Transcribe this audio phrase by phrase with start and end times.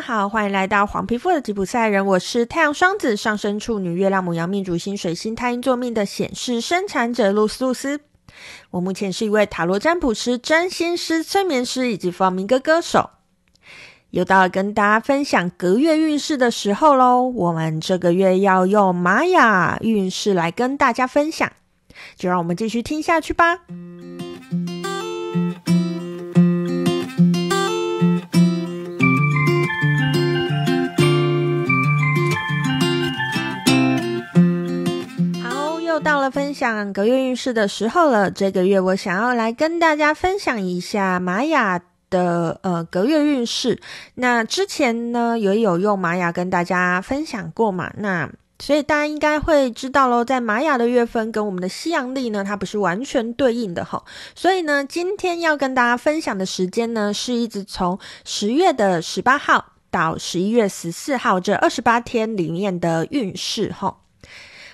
[0.00, 8.00] 好，欢迎来到黄皮肤的吉普赛人，我是太阳双子上升处女、月亮母羊命主星水星太阴座命的显示生产者露丝露丝。
[8.70, 13.10] 我目前是一位塔罗占卜师、占星师、催眠师以及放民歌歌手。
[14.10, 21.52] 又到了跟大家分享隔月运势的时候喽，我们这个月要用玛雅运势来跟大家分享，
[22.16, 23.58] 就让我们继续听下去吧。
[36.02, 38.30] 到了分享隔月运势的时候了。
[38.30, 43.80] 这个月我想要来跟大家分享一下玛雅的呃隔月运势。
[44.14, 47.92] 那之前呢也有用玛雅跟大家分享过嘛？
[47.98, 54.02] 那所以大家应该会知道喽，在玛雅的月份跟我们的西洋历呢，它不是完全对应的哈。
[54.34, 63.98] 所以呢，今天要跟大家分享的时间呢，是一直从十月的十八号到十一月十四号这二十八天里面的运势哈。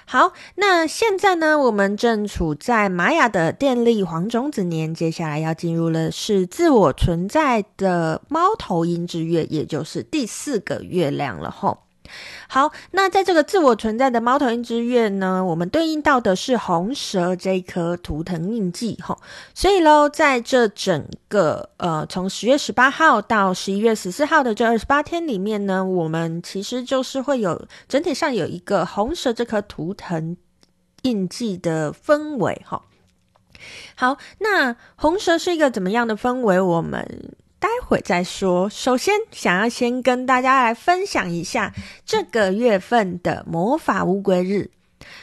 [0.09, 11.86] 好，那现在呢，我们正处在玛雅的电力黄种子年，接下来要进入的是自我存在的猫头鹰之月，也就是第四个月亮了吼。
[12.49, 19.19] 好，那在这个自我存在的猫头鹰之月呢，我们对应到的是红蛇这一颗图腾印记哈，
[19.55, 30.37] 所以喽，在这整个呃从十月十八号到十一月十四号的这二十八天里面呢，我们其实就是会有整体上有一个红蛇这颗图腾
[31.03, 32.83] 印记的氛围哈。
[33.97, 36.61] 好，那红蛇是一个怎么样的氛围？
[36.61, 37.34] 我们。
[37.67, 38.70] 待会再说。
[38.70, 44.70] 首先，想要先跟大家来分享一下这个月份的魔法乌龟日。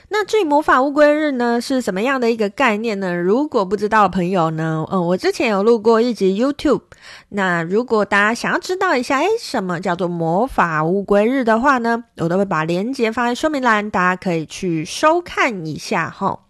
[0.09, 3.16] 那至于魔法乌龟日呢，是什么样的一个概念呢？
[3.16, 6.82] 如果不知道的朋友呢，嗯，我之前有录过一集 YouTube。
[7.30, 16.42] 那如果大家想要知道一下，诶，什么叫做魔法乌龟日的话呢，我都会把链接放在说明栏，大家可以去收看一下哈。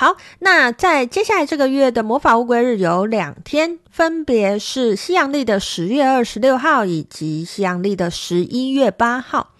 [0.00, 9.52] 好，那在接下来这个月的魔法乌龟日有两天，分别是西洋历的十月二十六号以及西洋历的十一月八号。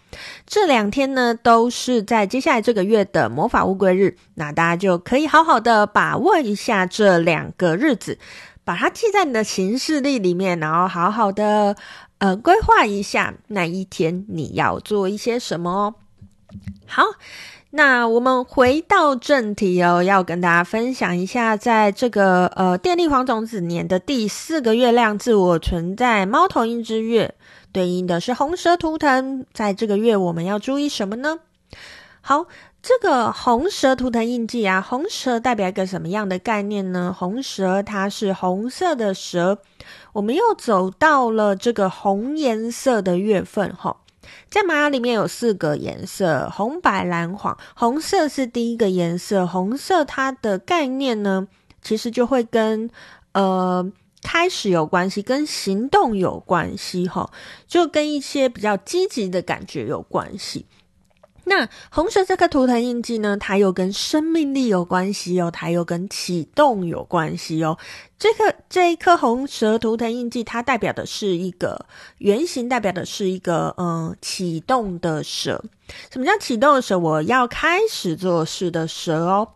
[0.47, 4.17] 这两天呢，都是在接下来这个月的魔法乌龟日。
[4.37, 8.19] 那大家就可以好好的把握一下这两个日子，
[8.65, 11.77] 把它记在你的行事历里面，然后好好的
[12.17, 15.97] 呃规划一下那一天你要做一些什么。
[16.87, 17.03] 好。
[17.73, 27.33] 那我们回到正题哦，要跟大家分享一下，在这个呃电力黄种子年的第四个月亮自我存在猫头鹰之月，
[27.71, 31.39] 对应的是红蛇图腾，在这个月我们要注意什么呢？
[32.21, 32.47] 好，
[32.83, 37.15] 这个红蛇图腾印记啊，红蛇代表一个什么样的概念呢？
[37.17, 39.59] 红蛇它是红色的蛇，
[40.15, 43.99] 我们又走到了这个红颜色的月份哈。
[44.49, 47.57] 在玛雅里面有四个颜色：红、白、蓝、黄。
[47.75, 51.49] 红色是第一个颜色，红色它的概念呢，
[51.83, 52.91] 其实就会跟
[53.33, 53.91] 呃
[54.23, 57.31] 开始有关系，跟行动有关系，哈，
[57.67, 60.67] 就跟一些比较积极的感觉有关系。
[61.51, 67.77] 那红蛇这颗图腾印记呢，它又跟生命力有关系哦，它又跟启动有关系哦。
[68.17, 71.87] 这颗这一颗红蛇图腾印记，它代表的是一个
[72.19, 75.61] 圆形，代表的是一个嗯启动的蛇。
[76.13, 76.97] 什么叫启动的蛇？
[76.97, 79.49] 我要开始做事的蛇哦。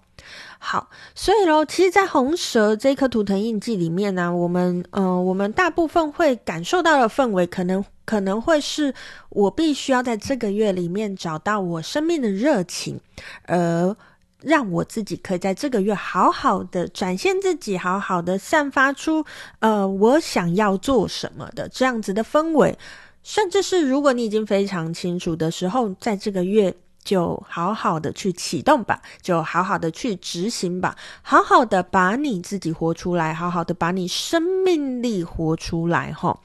[0.59, 7.84] 好，所以喽，其实，在红蛇这颗图腾印记里面呢，我们嗯，我们大部分会感受到的氛围，可能。
[8.04, 8.94] 可能会是
[9.31, 13.00] 我必须要在这个月里面找到我生命的热情，
[13.47, 13.97] 而
[14.41, 19.25] 让我自己可以在这个月好好的展现自己，好好的散发出
[19.60, 22.76] 呃我想要做什么的这样子的氛围，
[23.22, 36.37] 甚至是如果你已经非常清楚的时候，在这个月就好好的去启动吧，就好好的去执行吧，好好的把你自己活出来，好好的把你生命力活出来，齁。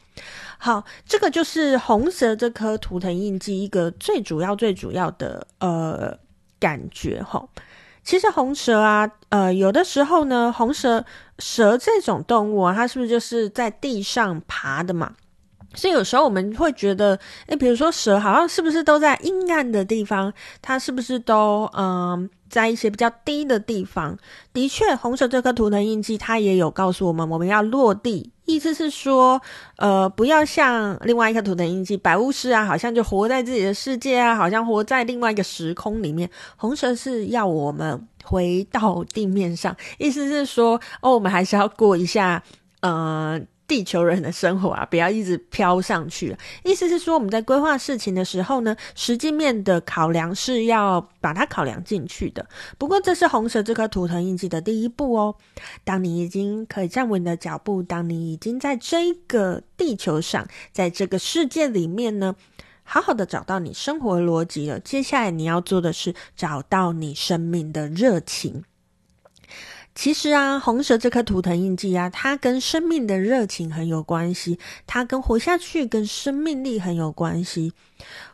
[0.61, 6.13] 好，这个就是红蛇这颗图腾印记一个最主要、最主要的呃
[6.59, 7.47] 感觉哈。
[8.03, 11.05] 其实红蛇啊，呃，有的时候呢，红蛇
[11.37, 15.13] 蛇这种动物啊，它是不是就是在地上爬的嘛？
[15.75, 17.17] 所以有时候我们会觉得，
[17.47, 20.33] 诶，比如说蛇好像是不是都在阴暗的地方？
[20.61, 22.29] 它是不是都嗯？
[22.49, 24.17] 在一些比较低的地方，
[24.51, 29.41] 的确，红蛇这颗图腾印记，它也有告诉我们，我们要落地，意思是说，
[29.77, 36.29] 呃，不要像另外一颗图腾印记白巫师啊，好像就活在自己的世界啊，好像活在另外一个时空里面。
[36.57, 42.43] 红蛇是要我们回到地面上，意思是说，哦，我们还是要过一下，
[42.81, 43.39] 呃。
[43.69, 46.35] 地球人的生活啊，不要一直飘上去。
[46.63, 52.43] 意思是说，我们在规划事情的时候呢，实际面的考量是要把它考量进去的。
[52.79, 55.35] 不过，这是红蛇这颗图腾印记的第一步哦。
[55.83, 62.35] 当你已经可以站稳你的脚步，当你已经在这个地球上，在这个世界里面呢，
[62.83, 64.79] 好好的找到你生活逻辑了。
[64.79, 68.63] 接下来你要做的是找到你生命的热情。
[70.01, 74.57] 其实啊，红蛇这颗图腾印记啊，它跟生命的热情很有关系，
[74.87, 77.73] 它跟活下去、跟生命力很有关系。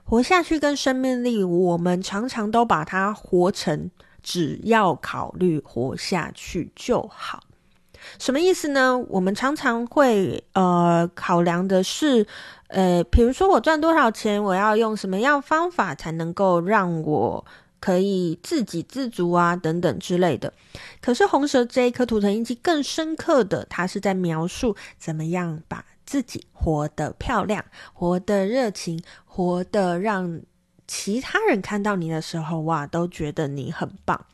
[0.03, 3.89] 活下去跟生命力，我们常常都把它活成
[4.21, 7.41] 只要考虑活下去就好。
[8.19, 8.95] 什么意思呢？
[9.09, 12.27] 我们常常会呃考量的是，
[12.67, 17.43] 呃，比如说我赚多少钱，我要用什么样方法才能够让我。
[17.79, 20.51] 可以自给自足啊，等等之类的。
[21.01, 27.63] 可是红蛇这一颗图腾印记更深刻的，它是在描述怎么样把自己活得漂亮、
[27.93, 30.41] 活得热情、活得让
[30.87, 34.25] 其他人看到你的时候，哇，都觉得你很棒。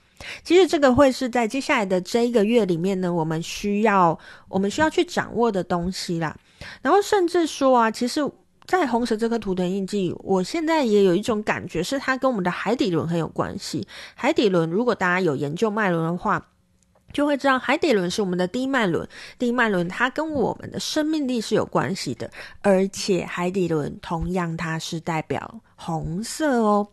[0.43, 4.17] 其实这个会是在接下来的这一个月里面呢，我们需要
[4.47, 6.37] 我们需要去掌握的东西啦。
[6.81, 8.21] 然后甚至说啊，其实。
[8.71, 13.85] 在红蛇这颗图腾印记，我现在也有一种感觉，是它跟我们的海底轮很有关系。
[14.15, 16.47] 海底轮，如果大家有研究脉轮的话，
[17.11, 19.05] 就会知道海底轮是我们的低脉轮。
[19.37, 22.31] 低脉轮它跟我们的生命力是有关系的，
[22.61, 26.87] 而且海底轮同样它是代表红色哦。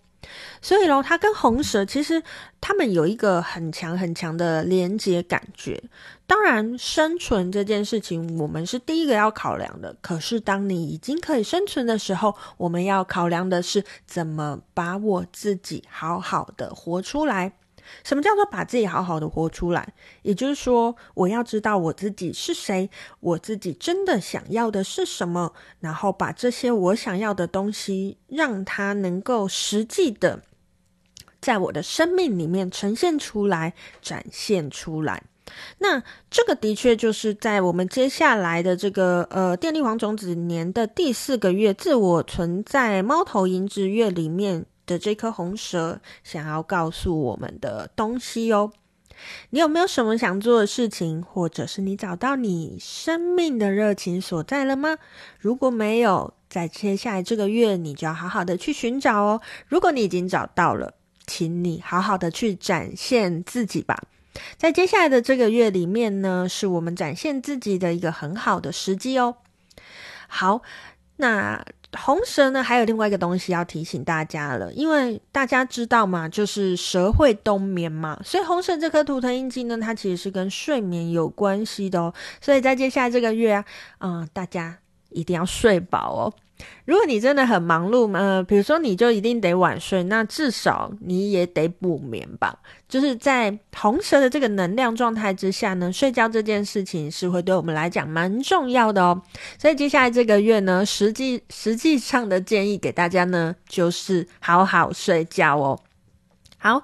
[0.61, 2.23] 所以咯，它跟红蛇其实
[2.61, 5.83] 他们有一个很强很强的连接感觉。
[6.27, 9.97] 当然，生存这件事情我们是第一个要考量的。
[10.03, 17.53] 可是，当你已经可以生存的时候，我们要考量的是怎么把我自己好好的活出来。
[18.05, 19.95] 什么叫做把自己好好的活出来？
[20.23, 22.91] 也就是说，我要知道我自己是谁，
[23.21, 30.43] 我自己真的想要的是什么，然后把这些我想要的东西，让它能够实际的
[31.41, 35.23] 在我的生命里面呈现出来、展现出来。
[35.79, 44.67] 那这个的确就是在我们接下来的这个呃电力黄种子年的第四个月，自我存在猫头鹰之月里面。
[44.89, 48.73] 的这颗红蛇想要告诉我们的东西哦，
[49.51, 54.97] 你有没有什么想做的事情，或者是你找到你生命的热情所在了吗？
[55.39, 59.41] 如果没有，在接下来这个月，你就要好好的去寻找哦。
[59.67, 60.95] 如果你已经找到了，
[61.27, 64.03] 请你好好的去展现自己吧。
[64.57, 69.37] 在接下来的这个月里面呢，是我们展现自己的一个很好的时机哦。
[70.27, 70.63] 好，
[71.17, 71.65] 那。
[71.97, 82.13] 红蛇呢，还有另外一个东西要提醒大家了，因为大家知道嘛，就是蛇会冬眠嘛，所以红蛇这颗图腾印记呢，它其实是跟睡眠有关系的哦。
[82.41, 83.65] 所以在接下来这个月啊，
[84.01, 84.77] 嗯，大家
[85.11, 86.35] 一定要睡饱哦。
[86.85, 92.59] 如果你真的很忙碌，呃，比如说你就一定得晚睡，那至少你也得补眠吧。
[92.89, 99.23] 就是在红蛇的这个能量状态之下呢，睡觉这件事情是会对我们来讲蛮重要的哦。
[99.59, 105.79] 所以接下来这个月呢，实际实际上的建议给大家呢，就是好好睡觉哦。
[106.59, 106.83] 好。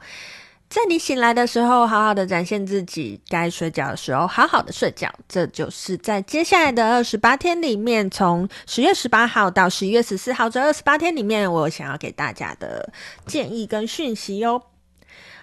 [0.75, 5.09] 在你醒来的时候，好好的展现自己；该睡觉的时候，好好的睡觉。
[5.29, 12.93] 这就是在接下来的二十八天里面，从十月十八号到十一月十四号这二十八天里面，我想要给大家的
[13.25, 14.61] 建议跟讯息哟。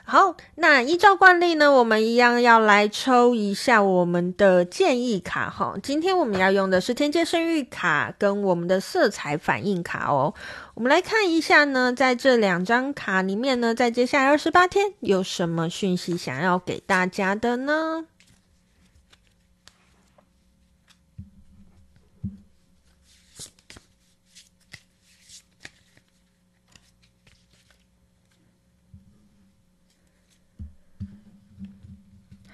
[0.04, 5.76] 好，那依照惯例呢，我们一样要来抽一下我们的建议卡哈。
[5.82, 10.34] 今天我们要用的是天界生育卡跟我们的色彩反应卡哦。
[10.74, 18.06] 我们来看一下呢，在这两张卡里面呢，在接下来二十八天有什么讯息想要给大家的呢？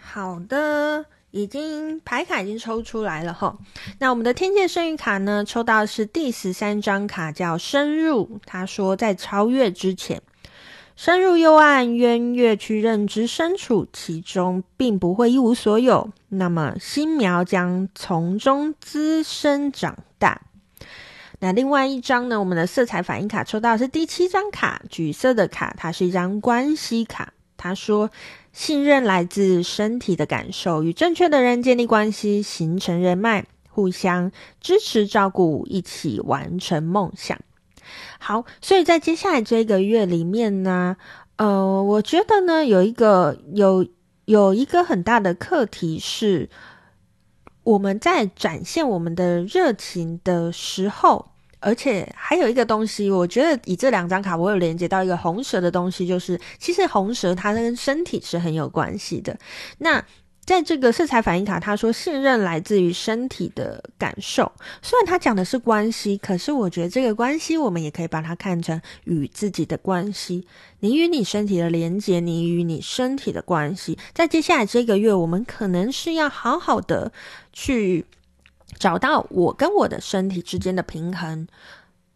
[0.10, 3.58] 好的，已经牌卡已经抽出来了哈。
[4.00, 8.40] 那我们的天界圣域卡呢，抽到的是第十三张卡，叫深入。
[8.46, 10.22] 他说，在超越之前，
[10.96, 16.10] 深入幽暗渊源去认知身处其中，并不会一无所有。
[16.30, 20.42] 那么新苗将从中滋生长大。
[21.40, 27.34] 那另外一张呢，我们的色彩反应卡抽到是第七张卡，橘色的卡，它是一张关系卡。
[27.58, 28.10] 他说。
[28.58, 37.40] 信任来自身体的感受，与正确的人建立关系，形成人脉，互相支持照顾，一起完成梦想。
[38.18, 40.98] 好，所以在接下来这个月里面呢，
[41.36, 43.86] 呃，我觉得呢，有一个有
[44.26, 46.50] 有一个很大的课题是，
[47.62, 59.38] 我们在展现我们的热情的时候，而且还有一个东西，我觉得以这两张卡，我有连接到一个红蛇的东西，就是其实红蛇它跟身体是很有关系的。
[59.80, 60.04] 那
[60.46, 64.50] 在这个色彩反应卡，他说信任来自于身体的感受。
[64.82, 70.48] 虽然他讲的是关系，可是我觉得这个关系，我们也可以把它看成与自己的关系。
[70.80, 77.12] 你与你身体的连接，你与你身体的关系，在接下来这个月，我们可能是要好好的
[77.52, 78.06] 去
[78.80, 81.48] 找到我跟我的身体之间的平衡。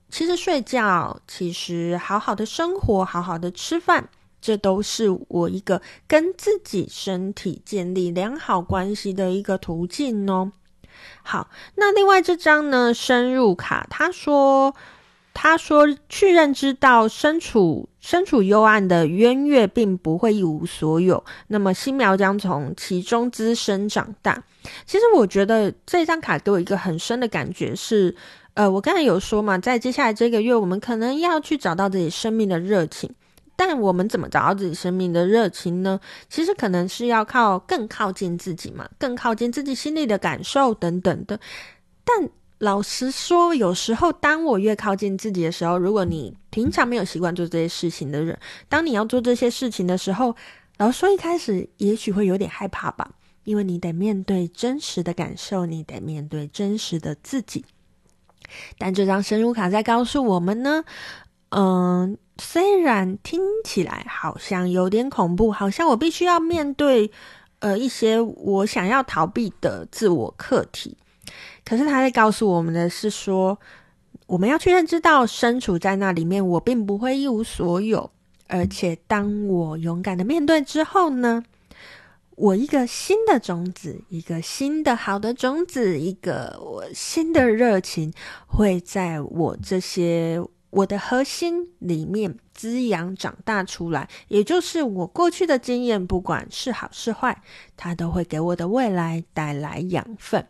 [0.09, 4.09] 其实睡觉，其实好好的生活，好好的吃饭。
[4.41, 10.51] 这都是我一个跟自己身体建立良好关系的一个途径哦。
[11.21, 14.73] 好，那另外这张呢，深入卡，他说，
[15.33, 24.43] 他说去认知到身处身处幽暗的渊月并不会一无所有，那么新苗将从其中滋生长大。
[24.85, 28.15] 其实我觉得这张卡给我一个很深的感觉是，
[28.53, 33.13] 呃，我刚才有说嘛，在接下来这个月，我们可能要去找到自己生命的热情。
[33.57, 35.99] 但我们怎么找到自己生命的热情呢？
[36.27, 41.39] 其实可能是要靠更靠近自己嘛，更靠近自己心里的感受等等的。
[42.03, 42.27] 但
[42.57, 48.35] 老实说，有时候当我越靠近自己的时候，如果你平常没有习惯做这些事情的人，
[48.67, 50.35] 当你要做这些事情的时候，
[50.77, 53.11] 老实说一开始也许会有点害怕吧，
[53.43, 57.65] 因为你得面对真实的感受，你得面对真实的自己。
[58.77, 60.83] 但这张深入卡在告诉我们呢，
[61.49, 62.17] 嗯。
[62.37, 67.11] 虽然听起来好像有点恐怖，好像我必须要面对
[67.59, 70.97] 呃一些我想要逃避的自我课题，
[71.63, 73.59] 可是他在告诉我们的是说，
[74.25, 78.09] 我们要去认知到身处在那里面，我并不会一无所有，
[78.47, 81.43] 而且当我勇敢的面对之后呢，
[82.41, 88.11] 我一个新的种子，一个新的好的种子，一个我新的热情
[88.47, 90.43] 会在我这些。
[90.71, 97.43] 我的核心里面滋养长大出来，也就是我过去的经验，不管是好是坏，
[97.75, 100.47] 它都会给我的未来带来养分。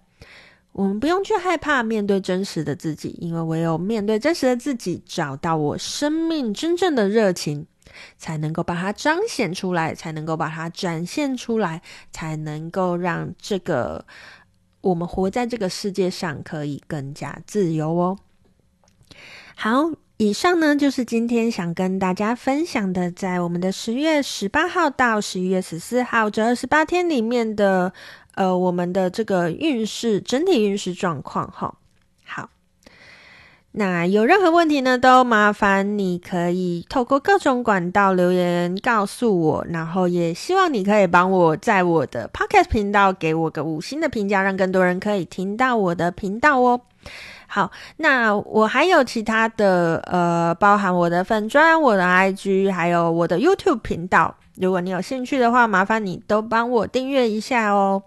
[0.74, 7.66] 我们不用去害怕面对真实的自己，因为唯有面对真实的自己，找到我生命真正的热情，
[8.18, 14.06] 才能够把它彰显出来，才能够把它展现出来，才能够让这个
[14.82, 18.18] 我们活在这个世界上可以更加自由哦。
[19.56, 19.92] 好。
[20.18, 27.92] 以上呢，就是今天想跟大家分享的，在我们的十月十八号到十一月十四号这二十八天里面的，
[28.36, 31.76] 呃，我们的这个运势整体运势状况哈。
[32.24, 32.52] 好，
[33.74, 46.82] 那有任何问题呢，都麻烦你可以透过各种管道留言告诉我，然后也希望你可以帮我在我的 Podcast 频道给我个五星的评价，让更多人可以听到我的频道哦。
[47.48, 54.36] 好，那我还有其他的，呃，包含我的粉砖、我的 IG，还有我的 YouTube 频道。
[54.58, 58.04] 如果你有兴趣的话，麻烦你都帮我订阅一下哦。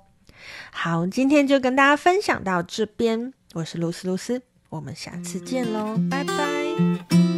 [0.70, 4.42] 好，今天就跟大家分享到这边，我是露丝露丝，
[4.74, 7.33] 我们下次见喽，拜拜。